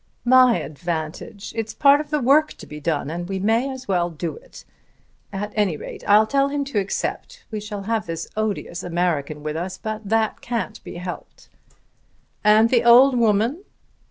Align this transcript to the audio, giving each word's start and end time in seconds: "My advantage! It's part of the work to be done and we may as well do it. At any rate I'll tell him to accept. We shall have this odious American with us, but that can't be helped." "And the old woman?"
"My 0.25 0.57
advantage! 0.57 1.53
It's 1.55 1.75
part 1.75 2.01
of 2.01 2.09
the 2.09 2.19
work 2.19 2.53
to 2.53 2.65
be 2.65 2.79
done 2.79 3.11
and 3.11 3.29
we 3.29 3.37
may 3.37 3.69
as 3.69 3.87
well 3.87 4.09
do 4.09 4.35
it. 4.35 4.65
At 5.31 5.53
any 5.55 5.77
rate 5.77 6.03
I'll 6.09 6.25
tell 6.25 6.47
him 6.47 6.63
to 6.65 6.79
accept. 6.79 7.45
We 7.51 7.59
shall 7.59 7.83
have 7.83 8.07
this 8.07 8.27
odious 8.35 8.81
American 8.81 9.43
with 9.43 9.55
us, 9.55 9.77
but 9.77 10.09
that 10.09 10.41
can't 10.41 10.83
be 10.83 10.95
helped." 10.95 11.49
"And 12.43 12.71
the 12.71 12.83
old 12.83 13.15
woman?" 13.15 13.63